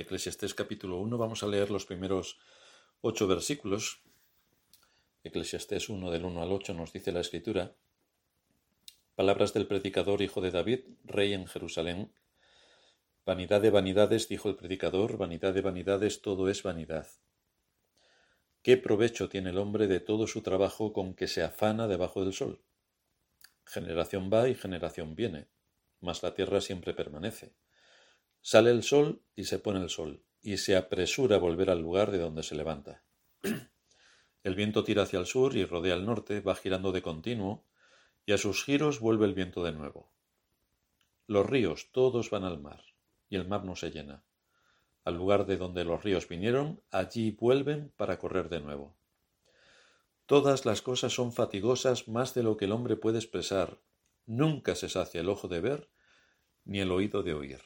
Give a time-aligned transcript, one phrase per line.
[0.00, 2.38] Eclesiastés capítulo 1, vamos a leer los primeros
[3.02, 4.00] ocho versículos.
[5.24, 7.74] Eclesiastés 1 del 1 al 8 nos dice la escritura.
[9.14, 12.14] Palabras del predicador hijo de David, rey en Jerusalén.
[13.26, 17.06] Vanidad de vanidades, dijo el predicador, vanidad de vanidades, todo es vanidad.
[18.62, 22.32] ¿Qué provecho tiene el hombre de todo su trabajo con que se afana debajo del
[22.32, 22.62] sol?
[23.66, 25.48] Generación va y generación viene,
[26.00, 27.52] mas la tierra siempre permanece.
[28.42, 32.10] Sale el sol y se pone el sol, y se apresura a volver al lugar
[32.10, 33.04] de donde se levanta.
[34.42, 37.66] El viento tira hacia el sur y rodea el norte, va girando de continuo,
[38.24, 40.14] y a sus giros vuelve el viento de nuevo.
[41.26, 42.82] Los ríos todos van al mar,
[43.28, 44.24] y el mar no se llena.
[45.04, 48.96] Al lugar de donde los ríos vinieron, allí vuelven para correr de nuevo.
[50.24, 53.78] Todas las cosas son fatigosas más de lo que el hombre puede expresar.
[54.24, 55.90] Nunca se sacia el ojo de ver,
[56.64, 57.60] ni el oído de oír.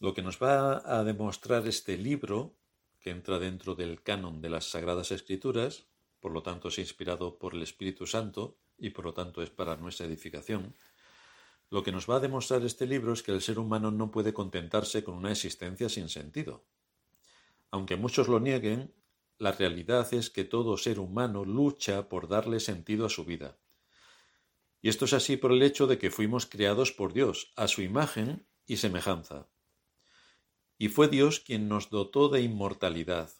[0.00, 2.54] Lo que nos va a demostrar este libro,
[3.00, 5.88] que entra dentro del canon de las Sagradas Escrituras,
[6.20, 9.76] por lo tanto es inspirado por el Espíritu Santo y por lo tanto es para
[9.76, 10.76] nuestra edificación,
[11.68, 14.32] lo que nos va a demostrar este libro es que el ser humano no puede
[14.32, 16.64] contentarse con una existencia sin sentido.
[17.72, 18.94] Aunque muchos lo nieguen,
[19.36, 23.58] la realidad es que todo ser humano lucha por darle sentido a su vida.
[24.80, 27.82] Y esto es así por el hecho de que fuimos creados por Dios, a su
[27.82, 29.48] imagen y semejanza
[30.78, 33.30] y fue Dios quien nos dotó de inmortalidad.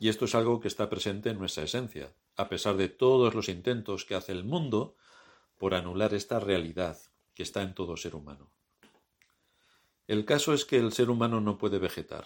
[0.00, 3.48] Y esto es algo que está presente en nuestra esencia, a pesar de todos los
[3.48, 4.96] intentos que hace el mundo
[5.58, 6.98] por anular esta realidad
[7.34, 8.50] que está en todo ser humano.
[10.08, 12.24] El caso es que el ser humano no puede vegetar,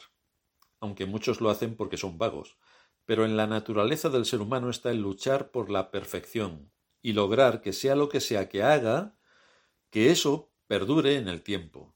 [0.80, 2.56] aunque muchos lo hacen porque son vagos,
[3.05, 6.70] pero en la naturaleza del ser humano está el luchar por la perfección
[7.02, 9.19] y lograr que sea lo que sea que haga,
[9.91, 11.95] que eso perdure en el tiempo,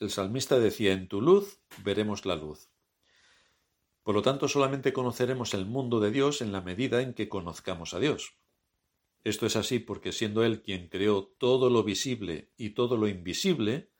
[0.00, 2.70] el salmista decía, en tu luz veremos la luz.
[4.02, 7.94] Por lo tanto, solamente conoceremos el mundo de Dios en la medida en que conozcamos
[7.94, 8.36] a Dios.
[9.24, 13.90] Esto es así porque siendo Él quien creó todo lo visible y todo lo invisible,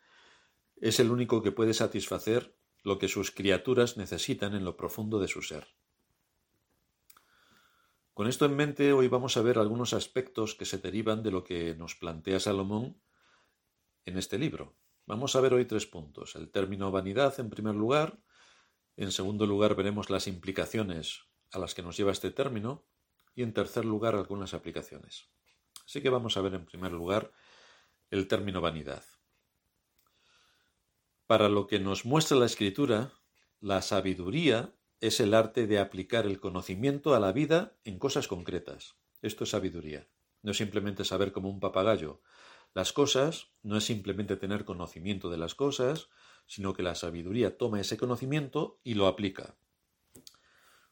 [0.77, 5.29] es el único que puede satisfacer lo que sus criaturas necesitan en lo profundo de
[5.29, 5.69] su ser.
[8.13, 11.43] Con esto en mente, hoy vamos a ver algunos aspectos que se derivan de lo
[11.43, 13.01] que nos plantea Salomón
[14.05, 14.77] en este libro.
[15.07, 16.35] Vamos a ver hoy tres puntos.
[16.35, 18.19] El término vanidad en primer lugar.
[18.97, 22.87] En segundo lugar veremos las implicaciones a las que nos lleva este término.
[23.35, 25.29] Y en tercer lugar algunas aplicaciones.
[25.85, 27.33] Así que vamos a ver en primer lugar
[28.11, 29.05] el término vanidad.
[31.27, 33.13] Para lo que nos muestra la escritura,
[33.61, 38.95] la sabiduría es el arte de aplicar el conocimiento a la vida en cosas concretas.
[39.21, 40.09] Esto es sabiduría.
[40.43, 42.23] No simplemente saber como un papagayo
[42.75, 46.09] las cosas no es simplemente tener conocimiento de las cosas,
[46.47, 49.55] sino que la sabiduría toma ese conocimiento y lo aplica.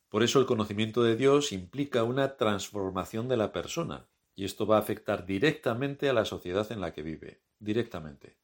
[0.08, 4.76] Por eso el conocimiento de Dios implica una transformación de la persona, y esto va
[4.76, 8.36] a afectar directamente a la sociedad en la que vive, directamente.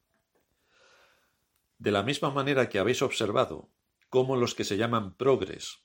[1.77, 3.69] De la misma manera que habéis observado
[4.09, 5.79] cómo los que se llaman progres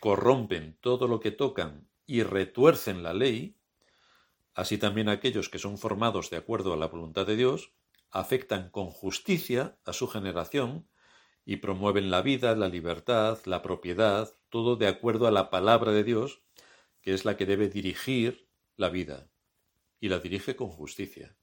[0.00, 3.56] corrompen todo lo que tocan y retuercen la ley,
[4.54, 7.72] Así también aquellos que son formados de acuerdo a la voluntad de Dios
[8.10, 10.88] afectan con justicia a su generación
[11.44, 16.04] y promueven la vida, la libertad, la propiedad, todo de acuerdo a la palabra de
[16.04, 16.42] Dios,
[17.02, 19.28] que es la que debe dirigir la vida,
[20.00, 21.36] y la dirige con justicia.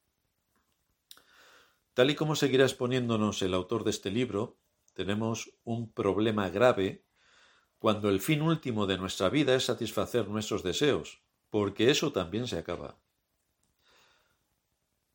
[1.94, 4.58] Tal y como seguirá exponiéndonos el autor de este libro,
[4.94, 7.04] tenemos un problema grave
[7.80, 11.22] cuando el fin último de nuestra vida es satisfacer nuestros deseos,
[11.52, 12.98] porque eso también se acaba.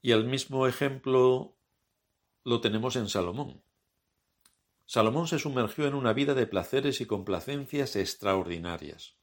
[0.00, 1.56] Y el mismo ejemplo
[2.44, 3.62] lo tenemos en Salomón.
[4.84, 9.16] Salomón se sumergió en una vida de placeres y complacencias extraordinarias.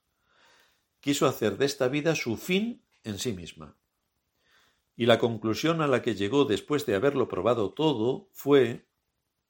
[1.00, 3.78] Quiso hacer de esta vida su fin en sí misma.
[4.98, 8.90] Y la conclusión a la que llegó después de haberlo probado todo fue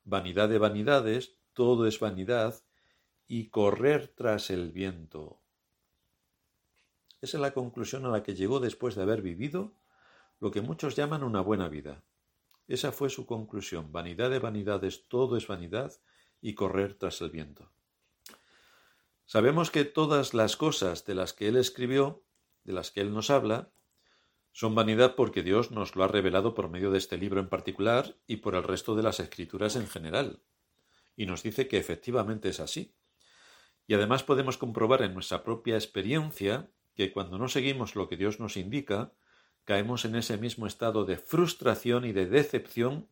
[0.04, 2.62] vanidad de vanidades, todo es vanidad,
[3.28, 5.43] y correr tras el viento.
[7.24, 9.72] Esa es la conclusión a la que llegó después de haber vivido
[10.42, 12.04] lo que muchos llaman una buena vida.
[12.68, 13.94] Esa fue su conclusión.
[13.94, 15.94] Vanidad de vanidades, todo es vanidad
[16.42, 17.72] y correr tras el viento.
[19.26, 22.26] Sabemos que todas las cosas de las que él escribió,
[22.66, 23.72] de las que él nos habla,
[24.52, 28.18] son vanidad porque Dios nos lo ha revelado por medio de este libro en particular
[28.28, 30.42] y por el resto de las escrituras en general.
[31.16, 32.94] Y nos dice que efectivamente es así.
[33.88, 38.40] Y además podemos comprobar en nuestra propia experiencia que cuando no seguimos lo que Dios
[38.40, 39.12] nos indica,
[39.66, 43.08] caemos en ese mismo estado de frustración y de decepción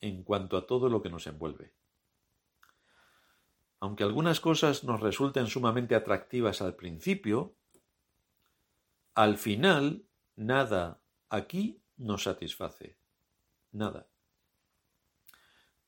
[0.00, 1.72] en cuanto a todo lo que nos envuelve.
[3.80, 7.54] Aunque algunas cosas nos resulten sumamente atractivas al principio,
[9.14, 10.04] al final
[10.36, 12.96] nada aquí nos satisface.
[13.72, 14.06] Nada.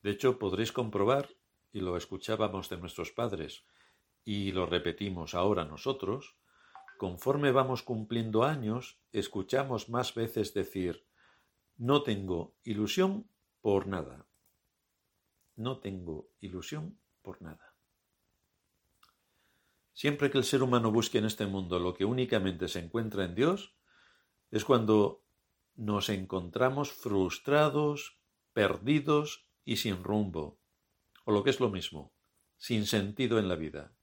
[0.01, 1.29] De hecho, podréis comprobar,
[1.71, 3.63] y lo escuchábamos de nuestros padres,
[4.23, 6.35] y lo repetimos ahora nosotros,
[6.97, 11.05] conforme vamos cumpliendo años, escuchamos más veces decir,
[11.77, 13.29] no tengo ilusión
[13.61, 14.27] por nada.
[15.55, 17.73] No tengo ilusión por nada.
[19.93, 23.33] Siempre que el ser humano busque en este mundo lo que únicamente se encuentra en
[23.33, 23.75] Dios,
[24.51, 25.23] es cuando
[25.75, 28.19] nos encontramos frustrados,
[28.53, 30.59] perdidos y sin rumbo,
[31.23, 32.13] o lo que es lo mismo,
[32.57, 33.95] sin sentido en la vida,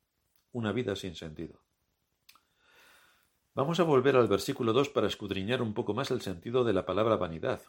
[0.51, 1.63] una vida sin sentido.
[3.55, 6.87] Vamos a volver al versículo 2 para escudriñar un poco más el sentido de la
[6.87, 7.61] palabra vanidad.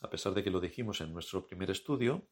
[0.00, 2.28] A pesar de que lo dijimos en nuestro primer estudio,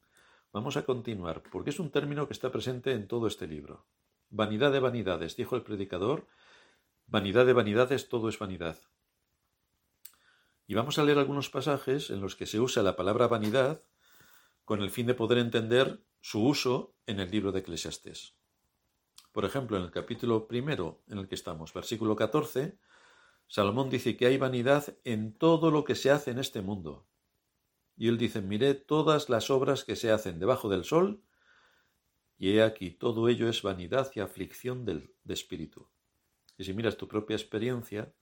[0.53, 3.89] vamos a continuar, porque es un término que está presente en todo este libro.
[4.29, 6.29] Vanidad de vanidades, dijo el predicador,
[7.09, 8.79] vanidad de vanidades, todo es vanidad.
[10.69, 13.83] Y vamos a leer algunos pasajes en los que se usa la palabra vanidad
[14.65, 18.40] con el fin de poder entender su uso en el libro de Eclesiastés.
[19.33, 22.79] Por ejemplo, en el capítulo primero en el que estamos, versículo 14,
[23.47, 27.07] Salomón dice que hay vanidad en todo lo que se hace en este mundo.
[27.97, 31.23] Y él dice, miré todas las obras que se hacen debajo del sol,
[32.39, 35.89] y he aquí, todo ello es vanidad y aflicción del, de espíritu.
[36.57, 38.15] Y si miras tu propia experiencia,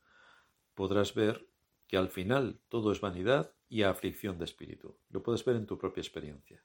[0.74, 1.48] podrás ver
[1.86, 4.98] que al final todo es vanidad y aflicción de espíritu.
[5.08, 6.62] Lo puedes ver en tu propia experiencia.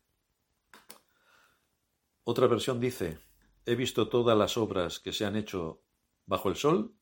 [2.24, 3.19] Otra versión dice,
[3.65, 5.81] he visto todas las obras que se han hecho
[6.25, 6.94] bajo el sol,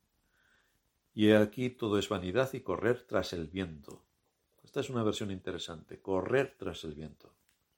[1.13, 4.05] y he aquí todo es vanidad y correr tras el viento.
[4.63, 7.33] Esta es una versión interesante, correr tras el viento.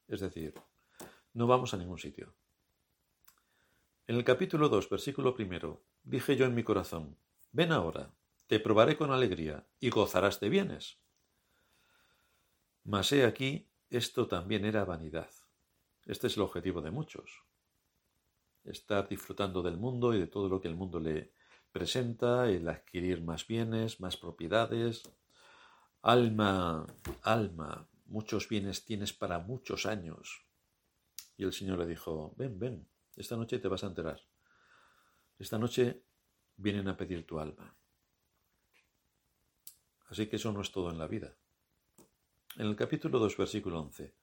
[0.08, 0.54] Es decir,
[1.34, 2.34] no vamos a ningún sitio.
[4.06, 7.18] En el capítulo 2, versículo primero, dije yo en mi corazón,
[7.52, 8.14] ven ahora,
[8.48, 11.00] te probaré con alegría y gozarás de bienes.
[12.84, 15.32] Mas he aquí, esto también era vanidad.
[16.06, 17.44] Este es el objetivo de muchos.
[18.64, 21.34] Estar disfrutando del mundo y de todo lo que el mundo le
[21.72, 25.04] presenta, el adquirir más bienes, más propiedades.
[26.02, 26.86] Alma,
[27.24, 30.46] alma, muchos bienes tienes para muchos años.
[31.36, 34.22] Y el Señor le dijo, ven, ven, esta noche te vas a enterar.
[35.40, 36.04] Esta noche
[36.56, 37.76] vienen a pedir tu alma.
[40.08, 41.36] Así que eso no es todo en la vida.
[42.56, 44.14] En el capítulo 2, versículo 11.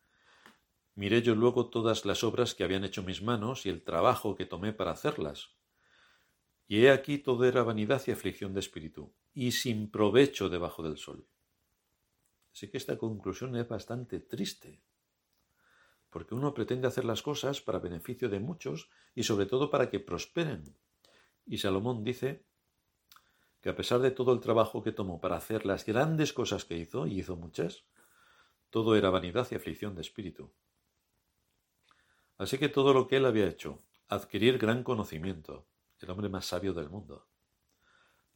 [0.95, 4.47] Miré yo luego todas las obras que habían hecho mis manos y el trabajo que
[4.47, 5.51] tomé para hacerlas.
[6.67, 10.99] Y he aquí todo era vanidad y aflicción de espíritu, y sin provecho debajo del
[10.99, 11.27] sol.
[12.53, 14.83] Así que esta conclusión es bastante triste
[16.11, 20.01] porque uno pretende hacer las cosas para beneficio de muchos y sobre todo para que
[20.01, 20.77] prosperen.
[21.47, 22.45] Y Salomón dice
[23.61, 26.77] que a pesar de todo el trabajo que tomó para hacer las grandes cosas que
[26.77, 27.85] hizo, y hizo muchas,
[28.71, 30.53] todo era vanidad y aflicción de espíritu.
[32.41, 36.73] Así que todo lo que él había hecho, adquirir gran conocimiento, el hombre más sabio
[36.73, 37.29] del mundo,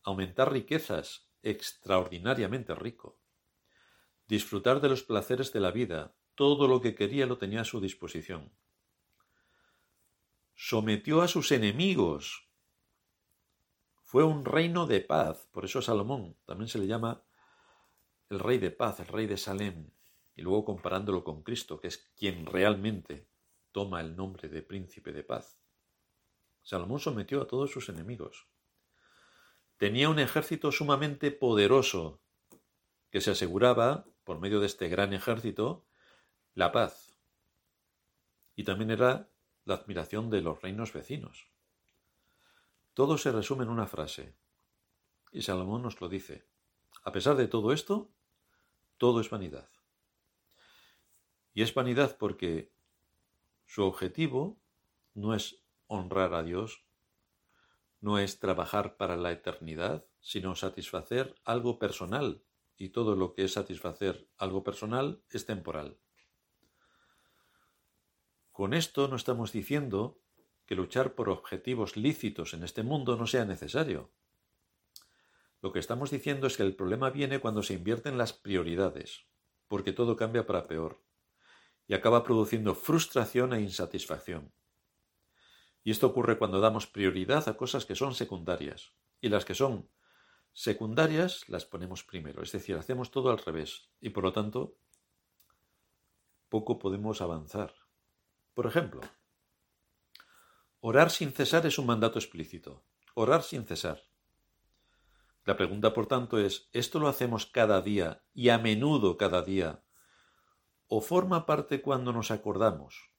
[0.03, 3.19] aumentar riquezas, extraordinariamente rico,
[4.29, 7.81] disfrutar de los placeres de la vida, todo lo que quería lo tenía a su
[7.81, 8.53] disposición.
[10.55, 12.51] Sometió a sus enemigos.
[14.03, 15.49] Fue un reino de paz.
[15.51, 17.25] Por eso Salomón también se le llama
[18.29, 19.93] el rey de paz, el rey de Salem.
[20.37, 23.33] Y luego comparándolo con Cristo, que es quien realmente
[23.75, 25.59] toma el nombre de príncipe de paz.
[26.63, 28.47] Salomón sometió a todos sus enemigos.
[29.79, 32.23] Tenía un ejército sumamente poderoso
[33.11, 35.85] que se aseguraba, por medio de este gran ejército,
[36.55, 37.17] la paz.
[38.55, 39.29] Y también era
[39.65, 41.49] la admiración de los reinos vecinos.
[42.95, 44.37] Todo se resume en una frase.
[45.33, 46.47] Y Salomón nos lo dice.
[47.03, 48.09] A pesar de todo esto,
[48.99, 49.69] todo es vanidad.
[51.55, 52.74] Y es vanidad porque
[53.67, 54.61] su objetivo
[55.15, 56.85] no es honrar a Dios,
[58.01, 62.43] no es trabajar para la eternidad, sino satisfacer algo personal.
[62.77, 65.99] Y todo lo que es satisfacer algo personal es temporal.
[68.53, 70.21] Con esto no estamos diciendo
[70.67, 74.11] que luchar por objetivos lícitos en este mundo no sea necesario.
[75.61, 79.27] Lo que estamos diciendo es que el problema viene cuando se invierten las prioridades,
[79.67, 81.03] porque todo cambia para peor,
[81.87, 84.53] y acaba produciendo frustración e insatisfacción.
[85.83, 89.91] Y esto ocurre cuando damos prioridad a cosas que son secundarias, y las que son
[90.53, 94.79] secundarias las ponemos primero, es decir, hacemos todo al revés, y por lo tanto
[96.49, 97.75] poco podemos avanzar.
[98.55, 99.01] Por ejemplo,
[100.81, 102.85] orar sin cesar es un mandato explícito.
[103.15, 104.03] Orar sin cesar.
[105.45, 109.84] La pregunta, por tanto, es, ¿esto lo hacemos cada día y a menudo cada día?
[110.97, 113.11] ¿O forma parte cuando nos acordamos,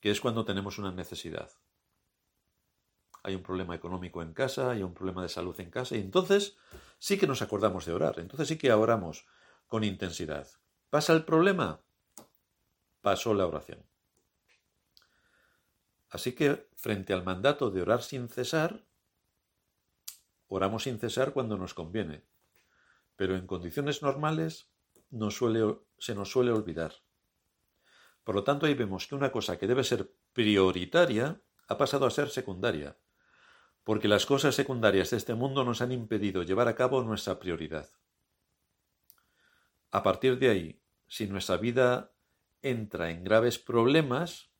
[0.00, 1.50] que es cuando tenemos una necesidad?
[3.22, 6.58] Hay un problema económico en casa, hay un problema de salud en casa, y entonces
[6.98, 9.24] sí que nos acordamos de orar, entonces sí que oramos
[9.66, 10.46] con intensidad.
[10.90, 11.80] ¿Pasa el problema?
[13.00, 13.82] Pasó la oración.
[16.10, 18.84] Así que, frente al mandato de orar sin cesar,
[20.48, 22.26] oramos sin cesar cuando nos conviene,
[23.16, 24.69] pero en condiciones normales
[25.10, 26.94] se nos suele olvidar.
[28.24, 32.10] Por lo tanto, ahí vemos que una cosa que debe ser prioritaria ha pasado a
[32.10, 32.98] ser secundaria,
[33.84, 37.90] porque las cosas secundarias de este mundo nos han impedido llevar a cabo nuestra prioridad.
[39.90, 42.12] A partir de ahí, si nuestra vida
[42.62, 44.50] entra en graves problemas,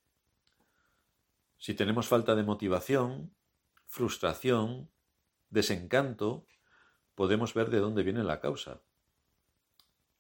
[1.59, 3.35] si tenemos falta de motivación,
[3.87, 4.91] frustración,
[5.51, 6.47] desencanto,
[7.15, 8.83] podemos ver de dónde viene la causa.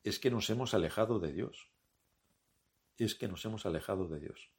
[0.02, 1.70] Es que nos hemos alejado de Dios.
[2.96, 4.50] Es que nos hemos alejado de Dios.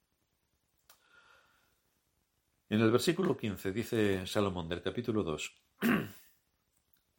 [2.69, 5.61] En el versículo 15 dice Salomón del capítulo 2,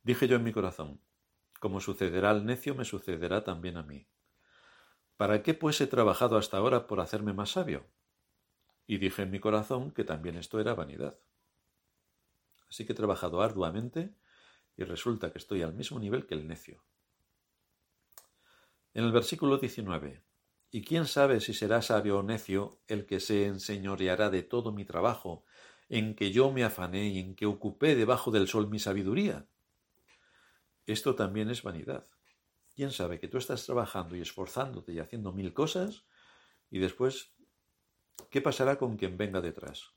[0.02, 1.00] Dije yo en mi corazón,
[1.60, 4.08] como sucederá al necio, me sucederá también a mí.
[5.16, 7.86] ¿Para qué pues he trabajado hasta ahora por hacerme más sabio?
[8.86, 11.20] Y dije en mi corazón que también esto era vanidad.
[12.68, 14.12] Así que he trabajado arduamente
[14.76, 16.82] y resulta que estoy al mismo nivel que el necio.
[18.94, 20.22] En el versículo 19,
[20.70, 24.84] ¿y quién sabe si será sabio o necio el que se enseñoreará de todo mi
[24.84, 25.44] trabajo,
[25.88, 29.48] en que yo me afané y en que ocupé debajo del sol mi sabiduría?
[30.84, 32.06] Esto también es vanidad.
[32.74, 36.04] ¿Quién sabe que tú estás trabajando y esforzándote y haciendo mil cosas
[36.70, 37.32] y después,
[38.30, 39.94] ¿qué pasará con quien venga detrás?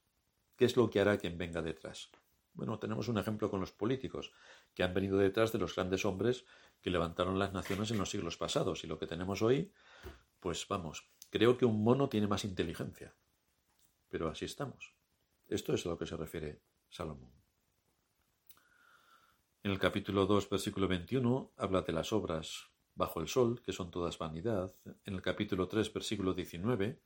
[0.56, 2.12] ¿Qué es lo que hará quien venga detrás?
[2.54, 4.32] Bueno, tenemos un ejemplo con los políticos,
[4.74, 6.46] que han venido detrás de los grandes hombres
[6.82, 8.84] que levantaron las naciones en los siglos pasados.
[8.84, 9.72] Y lo que tenemos hoy,
[10.40, 13.16] pues vamos, creo que un mono tiene más inteligencia.
[14.10, 14.94] Pero así estamos.
[15.48, 17.32] Esto es a lo que se refiere Salomón.
[19.64, 23.90] En el capítulo 2, versículo 21, habla de las obras bajo el sol, que son
[23.90, 24.76] todas vanidad.
[25.06, 27.02] En el capítulo 3, versículo 19,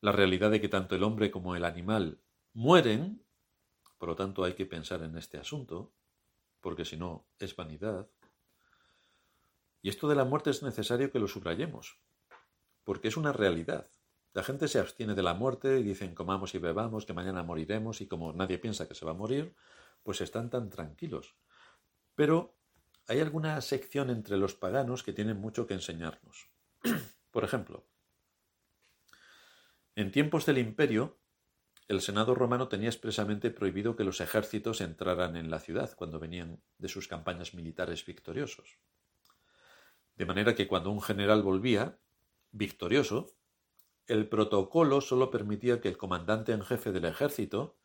[0.00, 2.20] la realidad de que tanto el hombre como el animal
[2.52, 3.26] mueren
[3.98, 5.92] por lo tanto, hay que pensar en este asunto,
[6.60, 8.08] porque si no, es vanidad.
[9.82, 12.00] Y esto de la muerte es necesario que lo subrayemos,
[12.84, 13.90] porque es una realidad.
[14.32, 18.00] La gente se abstiene de la muerte y dicen comamos y bebamos, que mañana moriremos,
[18.00, 19.54] y como nadie piensa que se va a morir,
[20.02, 21.36] pues están tan tranquilos.
[22.14, 22.56] Pero
[23.08, 26.48] hay alguna sección entre los paganos que tienen mucho que enseñarnos.
[27.30, 27.86] Por ejemplo,
[29.94, 31.18] en tiempos del imperio,
[31.88, 36.60] el Senado romano tenía expresamente prohibido que los ejércitos entraran en la ciudad cuando venían
[36.78, 38.78] de sus campañas militares victoriosos.
[40.16, 41.98] De manera que cuando un general volvía,
[42.50, 43.32] victorioso,
[44.06, 47.76] el protocolo solo permitía que el comandante en jefe del ejército,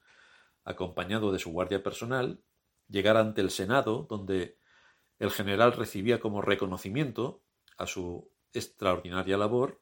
[0.64, 2.44] acompañado de su guardia personal,
[2.88, 4.58] llegara ante el Senado, donde
[5.20, 7.44] el general recibía como reconocimiento
[7.78, 9.82] a su extraordinaria labor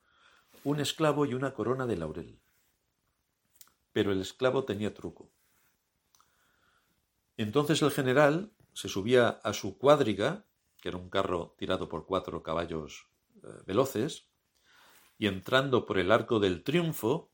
[0.63, 2.39] un esclavo y una corona de laurel
[3.91, 5.31] pero el esclavo tenía truco.
[7.37, 10.45] Entonces el general se subía a su cuadriga,
[10.81, 13.07] que era un carro tirado por cuatro caballos
[13.43, 14.29] eh, veloces,
[15.17, 17.31] y entrando por el arco del triunfo,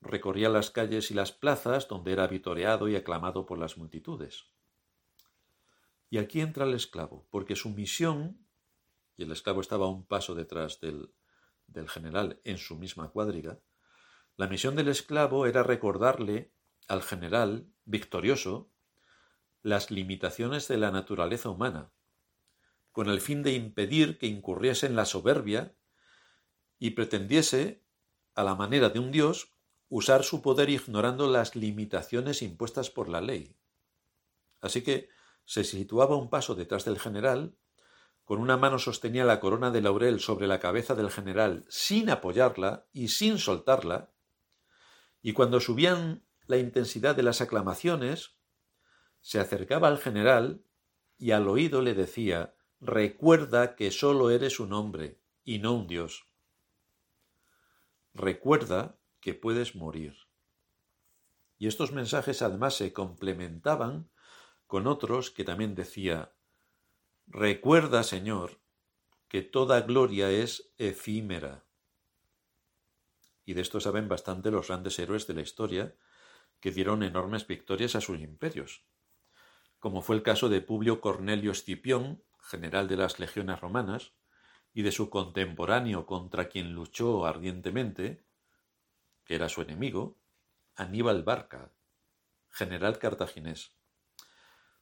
[0.00, 4.50] recorría las calles y las plazas donde era vitoreado y aclamado por las multitudes.
[6.10, 8.46] Y aquí entra el esclavo, porque su misión,
[9.16, 11.14] y el esclavo estaba un paso detrás del,
[11.66, 13.60] del general en su misma cuadriga,
[14.36, 16.52] la misión del esclavo era recordarle
[16.88, 18.70] al general victorioso
[19.62, 21.92] las limitaciones de la naturaleza humana,
[22.92, 25.74] con el fin de impedir que incurriese en la soberbia
[26.78, 27.82] y pretendiese,
[28.34, 29.52] a la manera de un dios,
[29.88, 33.56] usar su poder ignorando las limitaciones impuestas por la ley.
[34.60, 35.08] Así que
[35.44, 37.56] se situaba un paso detrás del general,
[38.24, 42.86] con una mano sostenía la corona de laurel sobre la cabeza del general sin apoyarla
[42.92, 44.12] y sin soltarla,
[45.20, 48.36] y cuando subían la intensidad de las aclamaciones,
[49.20, 50.64] se acercaba al general
[51.16, 56.26] y al oído le decía Recuerda que sólo eres un hombre y no un dios.
[58.12, 60.16] Recuerda que puedes morir.
[61.58, 64.10] Y estos mensajes además se complementaban
[64.66, 66.34] con otros que también decía
[67.28, 68.60] Recuerda, Señor,
[69.28, 71.64] que toda gloria es efímera.
[73.44, 75.94] y de esto saben bastante los grandes héroes de la historia,
[76.58, 78.84] que dieron enormes victorias a sus imperios,
[79.78, 84.12] como fue el caso de Publio Cornelio Escipión, general de las legiones romanas,
[84.74, 88.24] y de su contemporáneo contra quien luchó ardientemente,
[89.24, 90.18] que era su enemigo,
[90.74, 91.72] Aníbal Barca,
[92.48, 93.76] general cartaginés.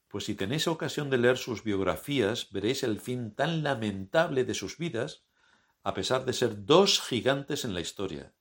[0.09, 4.79] Pues si tenéis ocasión de leer sus biografías, veréis el fin tan lamentable de sus
[4.79, 5.25] vidas,
[5.83, 8.35] a pesar de ser dos gigantes en la historia.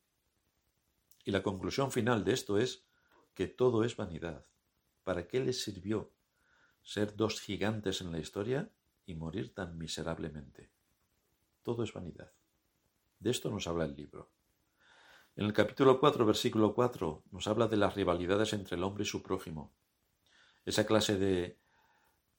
[1.24, 2.88] Y la conclusión final de esto es
[3.34, 4.46] que todo es vanidad.
[5.04, 6.14] ¿Para qué les sirvió
[6.82, 8.72] ser dos gigantes en la historia
[9.10, 10.70] y morir tan miserablemente?
[11.64, 12.32] Todo es vanidad.
[13.20, 14.30] De esto nos habla el libro.
[15.36, 19.08] En el capítulo 4, versículo 4, nos habla de las rivalidades entre el hombre y
[19.08, 19.74] su prójimo.
[20.64, 21.58] Esa clase de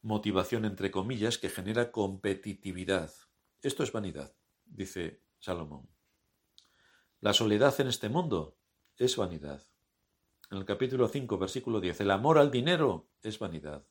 [0.03, 3.13] motivación, entre comillas, que genera competitividad.
[3.63, 4.33] Esto es vanidad,
[4.65, 5.89] dice Salomón.
[7.21, 8.57] La soledad en este mundo
[8.97, 9.63] es vanidad.
[10.51, 13.85] En el capítulo 5, versículo 10, el amor al dinero es vanidad.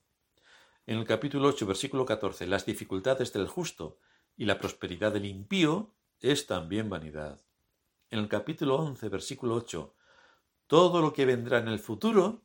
[0.90, 4.00] En el capítulo 8, versículo 14, las dificultades del justo
[4.36, 7.40] y la prosperidad del impío es también vanidad.
[8.10, 9.96] En el capítulo 11, versículo 8,
[10.66, 12.42] todo lo que vendrá en el futuro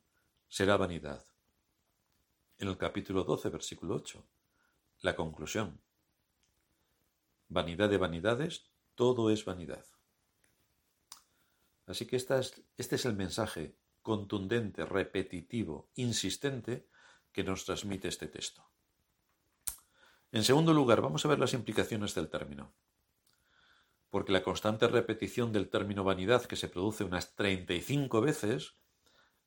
[0.46, 1.24] será vanidad.
[2.58, 4.22] En el capítulo 12, versículo 8,
[5.00, 5.80] la conclusión.
[7.48, 9.86] Vanidad de vanidades, todo es vanidad.
[11.86, 12.36] Así que este
[12.76, 16.86] es el mensaje contundente, repetitivo, insistente
[17.34, 18.64] que nos transmite este texto.
[20.32, 22.72] En segundo lugar, vamos a ver las implicaciones del término.
[24.08, 28.76] Porque la constante repetición del término vanidad, que se produce unas 35 veces,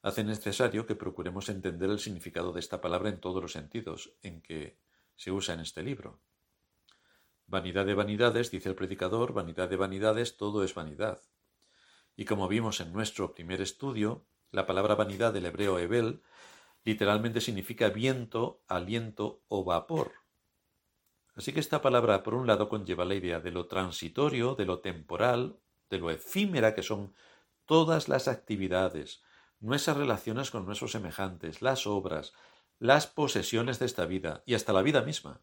[0.01, 4.41] hace necesario que procuremos entender el significado de esta palabra en todos los sentidos en
[4.41, 4.77] que
[5.15, 6.21] se usa en este libro.
[7.47, 11.21] Vanidad de vanidades, dice el predicador, vanidad de vanidades, todo es vanidad.
[12.17, 16.21] Y como vimos en nuestro primer estudio, la palabra vanidad del hebreo Ebel
[16.83, 20.13] literalmente significa viento, aliento o vapor.
[21.35, 24.79] Así que esta palabra, por un lado, conlleva la idea de lo transitorio, de lo
[24.79, 25.59] temporal,
[25.89, 27.13] de lo efímera que son
[27.65, 29.21] todas las actividades,
[29.59, 32.33] nuestras relaciones con nuestros semejantes, las obras,
[32.79, 35.41] las posesiones de esta vida y hasta la vida misma.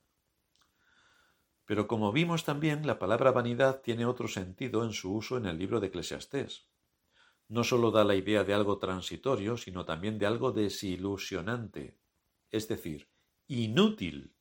[1.64, 5.58] Pero como vimos también, la palabra vanidad tiene otro sentido en su uso en el
[5.58, 6.66] libro de Eclesiastés
[7.48, 11.96] no sólo da la idea de algo transitorio, sino también de algo desilusionante,
[12.50, 13.08] es decir,
[13.46, 14.34] inútil,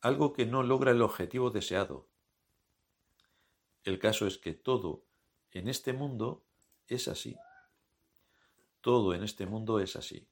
[0.00, 2.08] algo que no logra el objetivo deseado.
[3.84, 5.04] El caso es que todo
[5.50, 6.44] en este mundo
[6.88, 7.36] es así.
[8.80, 10.28] Todo en este mundo es así.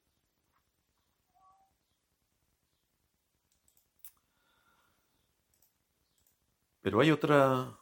[6.81, 7.79] Pero hay otra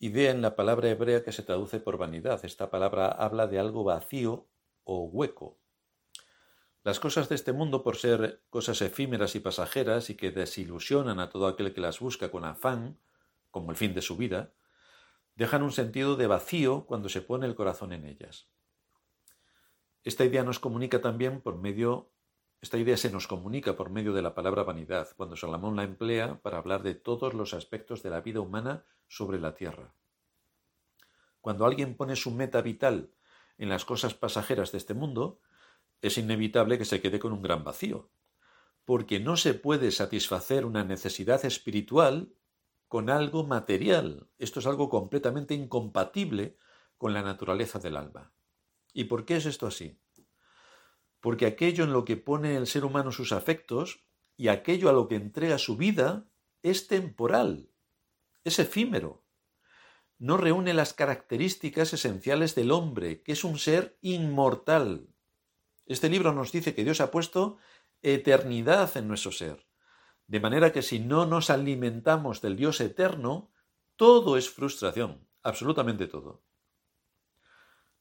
[0.00, 2.42] idea en la palabra hebrea que se traduce por vanidad.
[2.44, 4.48] Esta palabra habla de algo vacío
[4.84, 5.58] o hueco.
[6.82, 11.28] Las cosas de este mundo, por ser cosas efímeras y pasajeras y que desilusionan a
[11.28, 12.98] todo aquel que las busca con afán,
[13.50, 14.54] como el fin de su vida,
[15.36, 18.48] dejan un sentido de vacío cuando se pone el corazón en ellas.
[20.02, 22.10] Esta idea nos comunica también por medio
[22.60, 26.40] esta idea se nos comunica por medio de la palabra vanidad, cuando Salomón la emplea
[26.42, 29.94] para hablar de todos los aspectos de la vida humana sobre la tierra.
[31.40, 33.14] Cuando alguien pone su meta vital
[33.56, 35.40] en las cosas pasajeras de este mundo,
[36.02, 38.10] es inevitable que se quede con un gran vacío,
[38.84, 42.34] porque no se puede satisfacer una necesidad espiritual
[42.88, 44.28] con algo material.
[44.36, 46.58] Esto es algo completamente incompatible
[46.98, 48.34] con la naturaleza del alma.
[48.92, 49.98] ¿Y por qué es esto así?
[51.20, 54.04] Porque aquello en lo que pone el ser humano sus afectos
[54.36, 56.26] y aquello a lo que entrega su vida
[56.62, 57.70] es temporal,
[58.44, 59.24] es efímero.
[60.18, 65.08] No reúne las características esenciales del hombre, que es un ser inmortal.
[65.86, 67.58] Este libro nos dice que Dios ha puesto
[68.02, 69.66] eternidad en nuestro ser,
[70.26, 73.50] de manera que si no nos alimentamos del Dios eterno,
[73.96, 76.42] todo es frustración, absolutamente todo.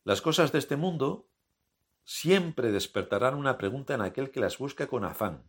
[0.04, 1.29] Las cosas de este mundo
[2.10, 5.43] siempre despertarán una pregunta en aquel que las busca con afán.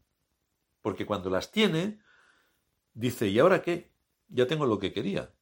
[0.83, 2.03] Porque cuando las tiene,
[2.92, 3.94] dice, ¿y ahora qué?
[4.29, 5.35] Ya tengo lo que quería.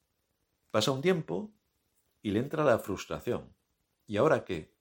[0.71, 1.53] Pasa un tiempo
[2.23, 3.53] y le entra la frustración.
[4.07, 4.73] ¿Y ahora qué?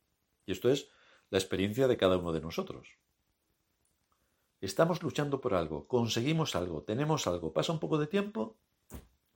[0.45, 0.87] Y esto es
[1.31, 2.87] la experiencia de cada uno de nosotros.
[4.61, 8.59] Estamos luchando por algo, conseguimos algo, tenemos algo, pasa un poco de tiempo,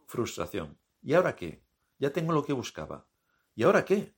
[0.06, 0.78] frustración.
[1.02, 1.64] ¿Y ahora qué?
[1.98, 3.08] Ya tengo lo que buscaba.
[3.56, 4.14] ¿Y ahora qué?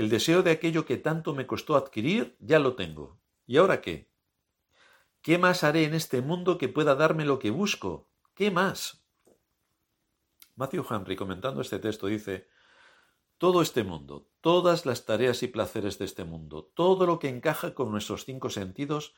[0.00, 3.20] El deseo de aquello que tanto me costó adquirir, ya lo tengo.
[3.46, 4.10] ¿Y ahora qué?
[5.20, 8.08] ¿Qué más haré en este mundo que pueda darme lo que busco?
[8.32, 9.04] ¿Qué más?
[10.56, 12.48] Matthew Henry, comentando este texto, dice,
[13.36, 17.74] todo este mundo, todas las tareas y placeres de este mundo, todo lo que encaja
[17.74, 19.14] con nuestros cinco sentidos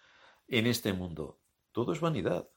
[0.49, 1.39] en este mundo,
[1.71, 2.51] todo es vanidad.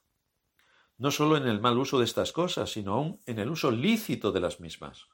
[0.98, 4.32] No solo en el mal uso de estas cosas, sino aún en el uso lícito
[4.32, 5.06] de las mismas.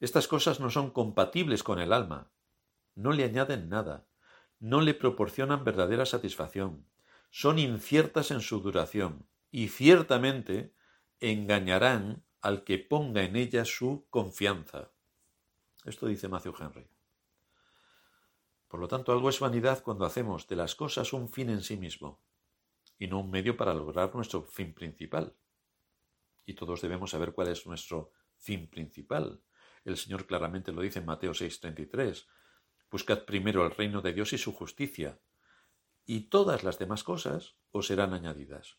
[0.00, 2.30] Estas cosas no son compatibles con el alma,
[2.94, 4.06] no le añaden nada,
[4.60, 6.86] no le proporcionan verdadera satisfacción,
[7.30, 10.74] son inciertas en su duración y ciertamente
[11.20, 14.92] engañarán al que ponga en ellas su confianza.
[15.84, 16.88] Esto dice Matthew Henry.
[18.68, 21.76] Por lo tanto, algo es vanidad cuando hacemos de las cosas un fin en sí
[21.76, 22.20] mismo
[22.98, 25.34] y no un medio para lograr nuestro fin principal.
[26.44, 29.40] Y todos debemos saber cuál es nuestro fin principal.
[29.88, 32.26] El Señor claramente lo dice en Mateo 6:33.
[32.90, 35.18] Buscad primero el reino de Dios y su justicia,
[36.04, 38.76] y todas las demás cosas os serán añadidas.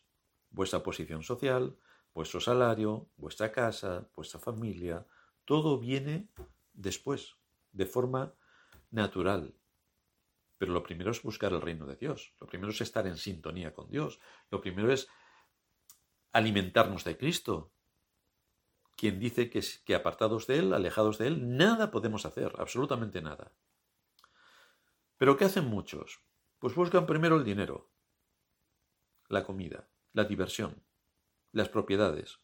[0.50, 1.76] Vuestra posición social,
[2.14, 5.04] vuestro salario, vuestra casa, vuestra familia,
[5.44, 6.28] todo viene
[6.74, 7.34] después,
[7.72, 8.32] de forma
[8.92, 9.56] natural.
[10.58, 13.74] Pero lo primero es buscar el reino de Dios, lo primero es estar en sintonía
[13.74, 15.08] con Dios, lo primero es
[16.32, 17.72] alimentarnos de Cristo,
[19.00, 23.50] quien dice que, apartados de Él, alejados de Él, nada podemos hacer, absolutamente nada.
[25.16, 26.20] Pero ¿qué hacen muchos?
[26.58, 27.90] Pues buscan primero el dinero,
[29.28, 30.84] la comida, la diversión,
[31.50, 32.40] las propiedades,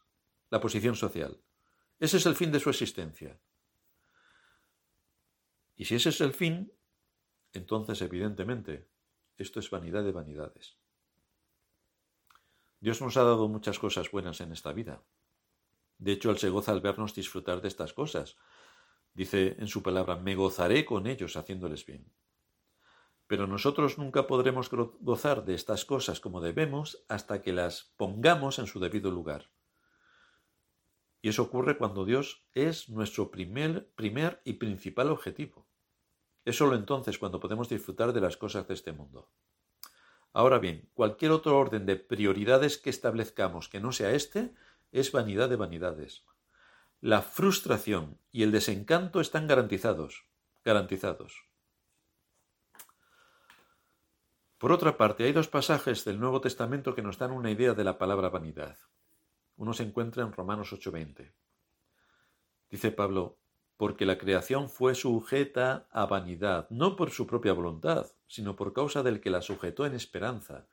[0.48, 1.42] la posición social.
[2.00, 3.38] Ese es el fin de su existencia.
[5.74, 6.72] Y si ese es el fin,
[7.52, 8.88] entonces evidentemente
[9.36, 10.78] esto es vanidad de vanidades.
[12.80, 15.02] Dios nos ha dado muchas cosas buenas en esta vida.
[15.98, 18.36] De hecho, Él se goza al vernos disfrutar de estas cosas.
[19.14, 22.12] Dice en su palabra, me gozaré con ellos haciéndoles bien.
[23.26, 28.66] Pero nosotros nunca podremos gozar de estas cosas como debemos hasta que las pongamos en
[28.66, 29.50] su debido lugar.
[31.22, 35.66] Y eso ocurre cuando Dios es nuestro primer, primer y principal objetivo.
[36.44, 39.28] Es sólo entonces cuando podemos disfrutar de las cosas de este mundo.
[40.32, 44.54] Ahora bien, cualquier otro orden de prioridades que establezcamos que no sea este
[45.00, 46.24] es vanidad de vanidades.
[47.02, 50.24] La frustración y el desencanto están garantizados,
[50.64, 51.44] garantizados.
[54.56, 57.84] Por otra parte, hay dos pasajes del Nuevo Testamento que nos dan una idea de
[57.84, 58.78] la palabra vanidad.
[59.56, 61.34] Uno se encuentra en Romanos 8:20.
[62.70, 63.38] Dice Pablo,
[63.76, 69.02] porque la creación fue sujeta a vanidad, no por su propia voluntad, sino por causa
[69.02, 70.66] del que la sujetó en esperanza,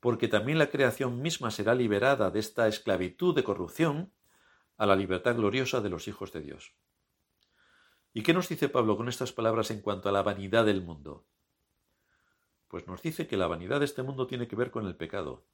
[0.00, 4.12] porque también la creación misma será liberada de esta esclavitud de corrupción
[4.76, 6.74] a la libertad gloriosa de los hijos de Dios.
[8.12, 11.26] ¿Y qué nos dice Pablo con estas palabras en cuanto a la vanidad del mundo?
[12.68, 15.44] Pues nos dice que la vanidad de este mundo tiene que ver con el pecado.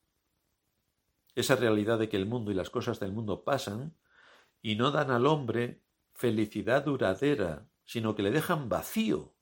[1.35, 3.96] Esa realidad de que el mundo y las cosas del mundo pasan
[4.61, 5.83] y no dan al hombre
[6.14, 9.35] felicidad duradera, sino que le dejan vacío.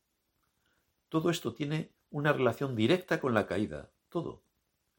[1.09, 4.45] Todo esto tiene una relación directa con la caída, todo.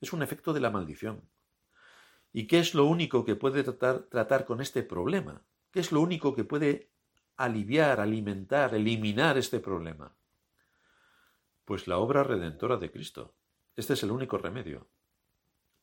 [0.01, 1.29] Es un efecto de la maldición.
[2.33, 5.45] ¿Y qué es lo único que puede tratar, tratar con este problema?
[5.71, 6.91] ¿Qué es lo único que puede
[7.37, 10.17] aliviar, alimentar, eliminar este problema?
[11.65, 13.35] Pues la obra redentora de Cristo.
[13.75, 14.89] Este es el único remedio.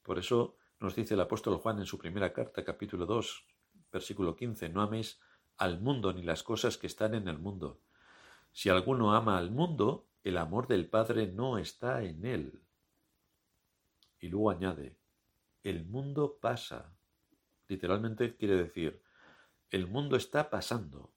[0.02, 3.46] Por eso nos dice el apóstol Juan en su primera carta, capítulo 2,
[3.92, 5.20] versículo 15, no améis
[5.56, 7.80] al mundo ni las cosas que están en el mundo.
[8.52, 12.62] Si alguno ama al mundo, el amor del Padre no está en él.
[14.20, 14.96] Y luego añade,
[15.62, 16.92] el mundo pasa.
[17.68, 19.02] Literalmente quiere decir,
[19.70, 21.12] el mundo está pasando,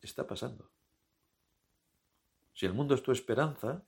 [0.00, 0.70] está pasando.
[2.54, 3.82] Si el mundo es tu esperanza,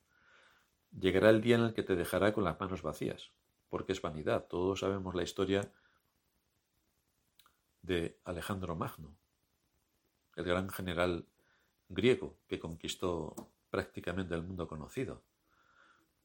[0.98, 3.30] llegará el día en el que te dejará con las manos vacías,
[3.68, 4.46] porque es vanidad.
[4.48, 5.72] Todos sabemos la historia
[7.82, 9.16] de Alejandro Magno,
[10.35, 11.26] el gran general
[11.88, 13.35] griego que conquistó
[13.70, 15.22] prácticamente el mundo conocido.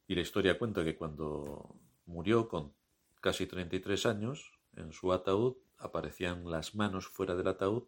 [0.07, 1.75] Y la historia cuenta que cuando
[2.11, 2.73] murió con
[3.21, 7.83] casi 33 años, en su ataúd aparecían las manos fuera del ataúd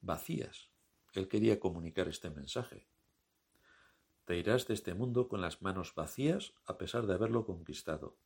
[0.00, 0.70] vacías.
[1.12, 2.86] Él quería comunicar este mensaje.
[4.24, 8.16] Te irás de este mundo con las manos vacías a pesar de haberlo conquistado.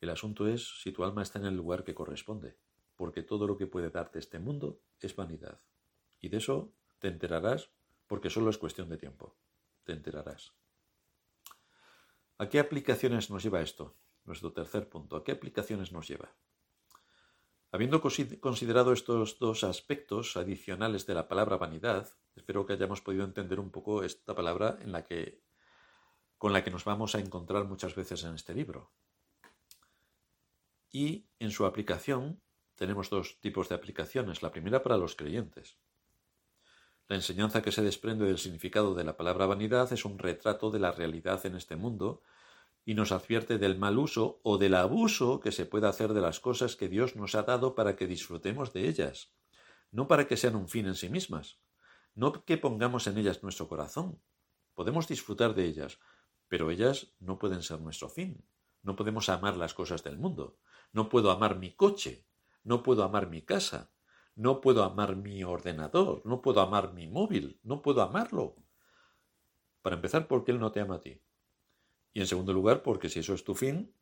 [0.00, 2.56] El asunto es si tu alma está en el lugar que corresponde,
[2.96, 5.60] porque todo lo que puede darte este mundo es vanidad.
[6.20, 7.70] Y de eso te enterarás
[8.06, 9.36] porque solo es cuestión de tiempo.
[9.84, 10.54] Te enterarás.
[12.38, 13.96] ¿A qué aplicaciones nos lleva esto?
[14.24, 15.16] Nuestro tercer punto.
[15.16, 16.34] ¿A qué aplicaciones nos lleva?
[17.72, 23.58] Habiendo considerado estos dos aspectos adicionales de la palabra vanidad, espero que hayamos podido entender
[23.58, 25.42] un poco esta palabra en la que,
[26.36, 28.92] con la que nos vamos a encontrar muchas veces en este libro.
[30.90, 32.42] Y en su aplicación
[32.74, 34.42] tenemos dos tipos de aplicaciones.
[34.42, 35.78] La primera para los creyentes.
[37.08, 40.80] La enseñanza que se desprende del significado de la palabra vanidad es un retrato de
[40.80, 42.22] la realidad en este mundo
[42.84, 46.40] y nos advierte del mal uso o del abuso que se puede hacer de las
[46.40, 49.32] cosas que Dios nos ha dado para que disfrutemos de ellas,
[49.92, 51.60] no para que sean un fin en sí mismas,
[52.14, 54.20] no que pongamos en ellas nuestro corazón.
[54.74, 56.00] Podemos disfrutar de ellas,
[56.48, 58.44] pero ellas no pueden ser nuestro fin.
[58.82, 60.58] No podemos amar las cosas del mundo.
[60.92, 62.24] No puedo amar mi coche,
[62.64, 63.90] no puedo amar mi casa,
[64.36, 68.54] no puedo amar mi ordenador, no puedo amar mi móvil, no puedo amarlo.
[69.82, 71.20] Para empezar, porque Él no te ama a ti.
[72.12, 73.92] Y en segundo lugar, porque si eso es tu fin,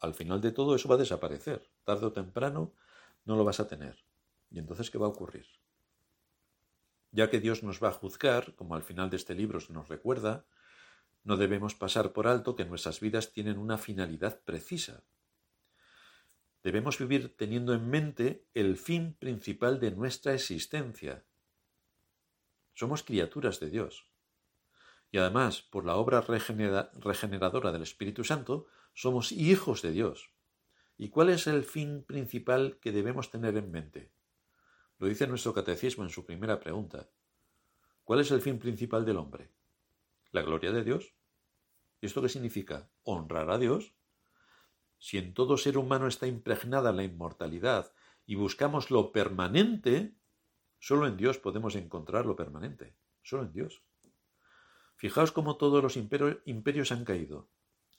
[0.00, 1.70] al final de todo eso va a desaparecer.
[1.84, 2.74] Tarde o temprano
[3.24, 4.04] no lo vas a tener.
[4.50, 5.46] ¿Y entonces qué va a ocurrir?
[7.10, 9.88] Ya que Dios nos va a juzgar, como al final de este libro se nos
[9.88, 10.44] recuerda,
[11.22, 15.04] no debemos pasar por alto que nuestras vidas tienen una finalidad precisa.
[16.64, 21.24] Debemos vivir teniendo en mente el fin principal de nuestra existencia.
[22.72, 24.08] Somos criaturas de Dios
[25.14, 30.32] y además por la obra regeneradora del Espíritu Santo, somos hijos de Dios.
[30.98, 34.10] ¿Y cuál es el fin principal que debemos tener en mente?
[34.98, 37.08] Lo dice nuestro catecismo en su primera pregunta.
[38.02, 39.52] ¿Cuál es el fin principal del hombre?
[40.32, 41.14] ¿La gloria de Dios?
[42.00, 42.90] ¿Y esto qué significa?
[43.04, 43.94] ¿Honrar a Dios?
[45.04, 47.92] Si en todo ser humano está impregnada la inmortalidad
[48.24, 50.14] y buscamos lo permanente,
[50.78, 52.96] solo en Dios podemos encontrar lo permanente.
[53.22, 53.82] Solo en Dios.
[54.96, 57.50] Fijaos cómo todos los imperios han caído,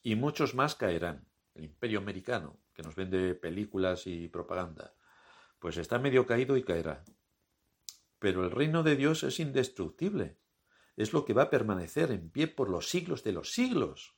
[0.02, 1.28] y muchos más caerán.
[1.54, 4.96] El imperio americano, que nos vende películas y propaganda,
[5.60, 7.06] pues está medio caído y caerá.
[8.18, 10.39] Pero el reino de Dios es indestructible,
[10.96, 14.15] es lo que va a permanecer en pie por los siglos de los siglos.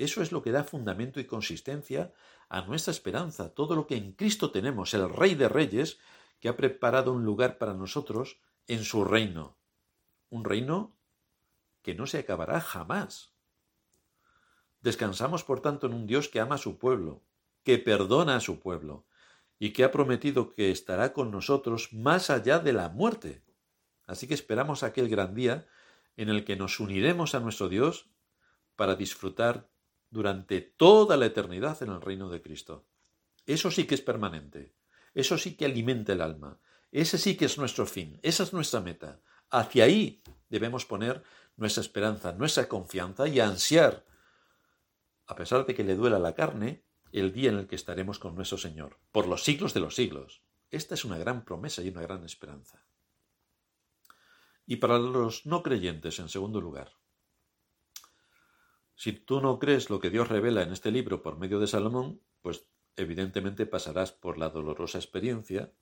[0.00, 2.14] Eso es lo que da fundamento y consistencia
[2.48, 5.98] a nuestra esperanza, todo lo que en Cristo tenemos, el Rey de Reyes,
[6.40, 9.58] que ha preparado un lugar para nosotros en su reino.
[10.30, 10.96] Un reino
[11.82, 13.34] que no se acabará jamás.
[14.80, 17.22] Descansamos, por tanto, en un Dios que ama a su pueblo,
[17.62, 19.04] que perdona a su pueblo,
[19.58, 23.44] y que ha prometido que estará con nosotros más allá de la muerte.
[24.06, 25.66] Así que esperamos aquel gran día
[26.16, 28.08] en el que nos uniremos a nuestro Dios
[28.76, 29.69] para disfrutar
[30.10, 32.86] durante toda la eternidad en el reino de Cristo.
[33.46, 34.74] Eso sí que es permanente,
[35.14, 36.60] eso sí que alimenta el alma,
[36.92, 39.20] ese sí que es nuestro fin, esa es nuestra meta.
[39.50, 41.22] Hacia ahí debemos poner
[41.56, 44.04] nuestra esperanza, nuestra confianza y ansiar,
[45.26, 48.34] a pesar de que le duela la carne, el día en el que estaremos con
[48.34, 50.42] nuestro Señor, por los siglos de los siglos.
[50.70, 52.84] Esta es una gran promesa y una gran esperanza.
[54.66, 56.92] Y para los no creyentes, en segundo lugar,
[59.00, 62.20] si tú no crees lo que Dios revela en este libro por medio de Salomón,
[62.42, 65.72] pues evidentemente pasarás por la dolorosa experiencia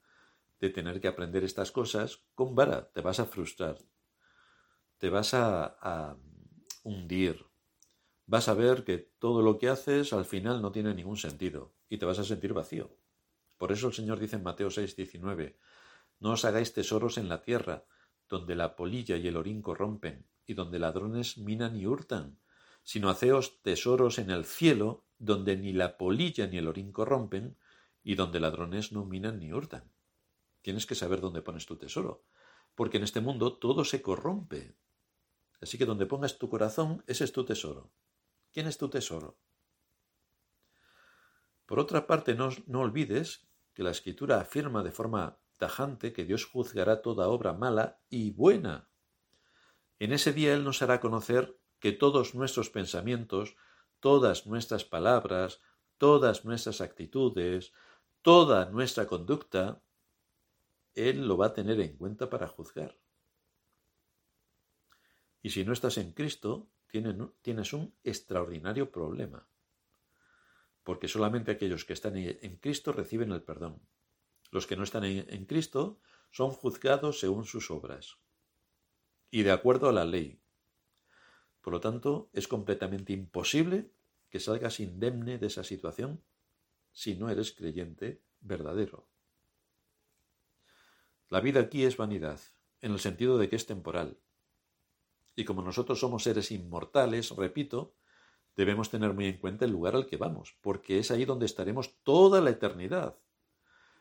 [0.61, 3.76] de tener que aprender estas cosas con vara, te vas a frustrar,
[4.98, 6.16] te vas a,
[6.85, 7.44] hundir.
[8.26, 11.98] Vas a ver que todo lo que haces al final no tiene ningún sentido y
[11.98, 12.88] te vas a sentir vacío.
[13.57, 15.59] Por eso el Señor dice en Mateo 6, 19,
[16.20, 17.85] No os hagáis tesoros en la tierra,
[18.28, 22.38] donde la polilla y el orín corrompen, y donde ladrones minan y hurtan,
[22.88, 27.59] sino haceos tesoros en el cielo, donde ni la polilla ni el orín corrompen,
[28.03, 29.92] y donde ladrones no minan ni hurtan.
[30.62, 32.24] Tienes que saber dónde pones tu tesoro,
[32.74, 34.74] porque en este mundo todo se corrompe,
[35.61, 37.92] Así que donde pongas tu corazón, ese es tu tesoro.
[38.53, 39.38] ¿Quién es tu tesoro?
[41.66, 46.46] Por otra parte, no, no olvides que la escritura afirma de forma tajante que Dios
[46.46, 48.88] juzgará toda obra mala y buena.
[49.98, 53.57] En ese día Él nos hará conocer que todos nuestros pensamientos,
[54.01, 55.61] todas nuestras palabras,
[55.99, 57.73] todas nuestras actitudes,
[58.23, 59.83] toda nuestra conducta,
[60.95, 62.99] Él lo va a tener en cuenta para juzgar.
[65.43, 69.49] Y si no estás en Cristo, tienes un extraordinario problema.
[70.83, 73.81] Porque solamente aquellos que están en Cristo reciben el perdón.
[74.51, 78.19] Los que no están en Cristo son juzgados según sus obras
[79.31, 80.41] y de acuerdo a la ley.
[81.68, 83.90] Por lo tanto, es completamente imposible
[84.31, 86.24] que salgas indemne de esa situación
[86.92, 89.07] si no eres creyente verdadero.
[91.28, 92.40] La vida aquí es vanidad,
[92.81, 94.16] en el sentido de que es temporal,
[95.37, 97.92] y como nosotros somos seres inmortales, repito,
[98.57, 102.02] debemos tener muy en cuenta el lugar al que vamos, porque es ahí donde estaremos
[102.02, 103.18] toda la eternidad.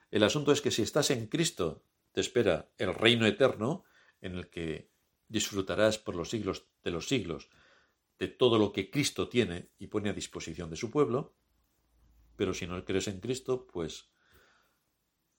[0.10, 3.84] El asunto es que si estás en Cristo, te espera el reino eterno,
[4.22, 4.90] en el que
[5.28, 7.50] disfrutarás por los siglos de los siglos
[8.20, 11.36] de todo lo que Cristo tiene y pone a disposición de su pueblo,
[12.36, 14.10] pero si no crees en Cristo, pues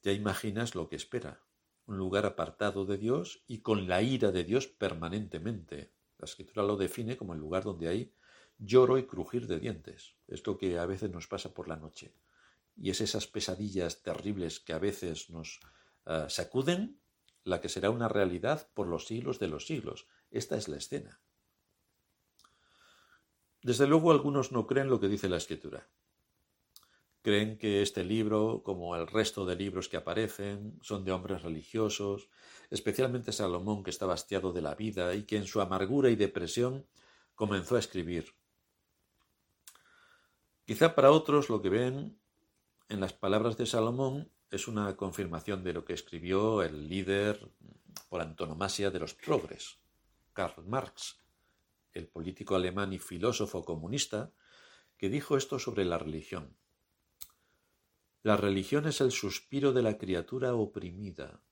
[0.02, 1.42] ya imaginas lo que espera.
[1.86, 5.94] un lugar apartado de Dios y con la ira de Dios permanentemente.
[6.18, 8.12] La escritura lo define como el lugar donde hay
[8.58, 10.14] lloro y crujir de dientes.
[10.26, 12.12] Es lo que a veces nos pasa por la noche.
[12.76, 15.60] Y es esas pesadillas terribles que a veces nos
[16.04, 17.00] eh, sacuden
[17.48, 20.06] la que será una realidad por los siglos de los siglos.
[20.30, 21.20] Esta es la escena.
[23.62, 25.88] Desde luego algunos no creen lo que dice la escritura.
[27.22, 32.28] Creen que este libro, como el resto de libros que aparecen, son de hombres religiosos,
[32.70, 36.86] especialmente Salomón, que está bastiado de la vida y que en su amargura y depresión
[37.34, 38.34] comenzó a escribir.
[40.64, 42.18] Quizá para otros lo que ven
[42.88, 47.50] en las palabras de Salomón es una confirmación de lo que escribió el líder
[48.08, 49.78] por antonomasia de los progres,
[50.32, 51.20] Karl Marx,
[51.92, 54.32] el político alemán y filósofo comunista,
[54.96, 56.56] que dijo esto sobre la religión.
[58.22, 61.42] La religión es el suspiro de la criatura oprimida,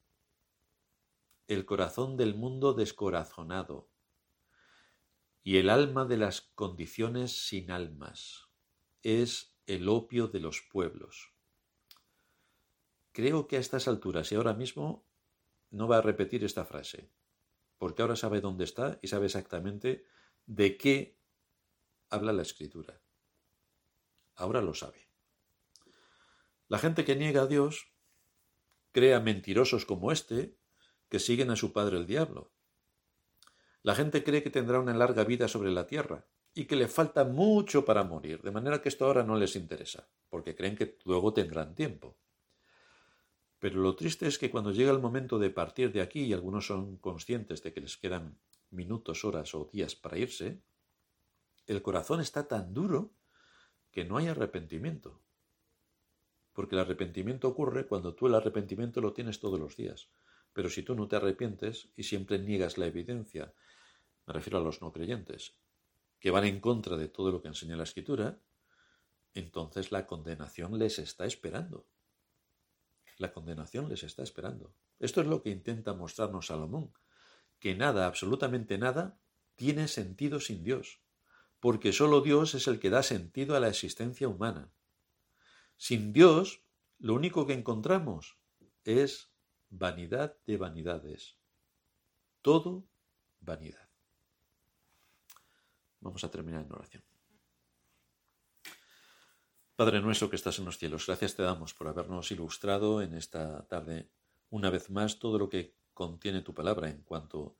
[1.46, 3.88] el corazón del mundo descorazonado
[5.44, 8.48] y el alma de las condiciones sin almas.
[9.02, 11.35] Es el opio de los pueblos.
[13.16, 15.02] Creo que a estas alturas y ahora mismo
[15.70, 17.08] no va a repetir esta frase,
[17.78, 20.04] porque ahora sabe dónde está y sabe exactamente
[20.44, 21.16] de qué
[22.10, 23.00] habla la escritura.
[24.34, 25.08] Ahora lo sabe.
[26.68, 27.90] La gente que niega a Dios
[28.92, 30.58] crea mentirosos como este
[31.08, 32.52] que siguen a su padre el diablo.
[33.80, 37.24] La gente cree que tendrá una larga vida sobre la tierra y que le falta
[37.24, 41.32] mucho para morir, de manera que esto ahora no les interesa, porque creen que luego
[41.32, 42.18] tendrán tiempo.
[43.58, 46.66] Pero lo triste es que cuando llega el momento de partir de aquí y algunos
[46.66, 48.38] son conscientes de que les quedan
[48.70, 50.62] minutos, horas o días para irse,
[51.66, 53.14] el corazón está tan duro
[53.90, 55.22] que no hay arrepentimiento
[56.56, 60.08] porque el arrepentimiento ocurre cuando tú el arrepentimiento lo tienes todos los días.
[60.54, 63.52] Pero si tú no te arrepientes y siempre niegas la evidencia,
[64.26, 65.58] me refiero a los no creyentes,
[66.18, 68.40] que van en contra de todo lo que enseña la Escritura,
[69.34, 71.86] entonces la condenación les está esperando.
[73.16, 74.74] La condenación les está esperando.
[74.98, 76.92] Esto es lo que intenta mostrarnos Salomón,
[77.58, 79.18] que nada, absolutamente nada,
[79.56, 81.00] tiene sentido sin Dios,
[81.60, 84.70] porque sólo Dios es el que da sentido a la existencia humana.
[85.76, 86.62] Sin Dios,
[86.98, 88.36] lo único que encontramos
[88.84, 89.30] es
[89.70, 91.36] vanidad de vanidades.
[92.42, 92.86] Todo
[93.40, 93.88] vanidad.
[96.00, 97.05] Vamos a terminar en oración.
[99.76, 103.66] Padre nuestro que estás en los cielos, gracias te damos por habernos ilustrado en esta
[103.68, 104.08] tarde
[104.48, 107.58] una vez más todo lo que contiene tu palabra en cuanto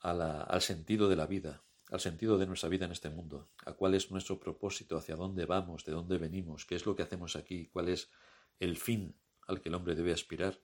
[0.00, 3.94] al sentido de la vida, al sentido de nuestra vida en este mundo, a cuál
[3.94, 7.68] es nuestro propósito, hacia dónde vamos, de dónde venimos, qué es lo que hacemos aquí,
[7.68, 8.10] cuál es
[8.58, 9.14] el fin
[9.46, 10.58] al que el hombre debe aspirar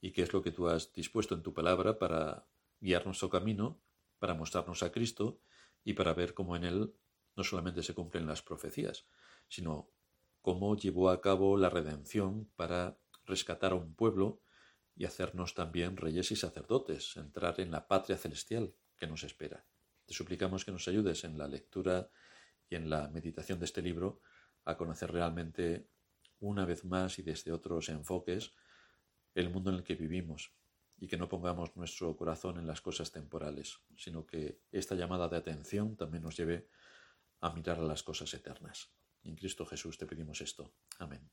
[0.00, 2.48] y qué es lo que tú has dispuesto en tu palabra para
[2.80, 3.80] guiar nuestro camino,
[4.18, 5.38] para mostrarnos a Cristo
[5.84, 6.94] y para ver cómo en él
[7.36, 9.06] no solamente se cumplen las profecías,
[9.48, 9.90] sino
[10.42, 14.40] cómo llevó a cabo la redención para rescatar a un pueblo
[14.96, 19.64] y hacernos también reyes y sacerdotes, entrar en la patria celestial que nos espera.
[20.06, 22.10] Te suplicamos que nos ayudes en la lectura
[22.68, 24.20] y en la meditación de este libro
[24.64, 25.88] a conocer realmente
[26.40, 28.52] una vez más y desde otros enfoques
[29.34, 30.52] el mundo en el que vivimos
[30.98, 35.36] y que no pongamos nuestro corazón en las cosas temporales, sino que esta llamada de
[35.36, 36.68] atención también nos lleve
[37.40, 38.90] a mirar a las cosas eternas.
[39.24, 40.72] En Cristo Jesús te pedimos esto.
[40.98, 41.30] Amén.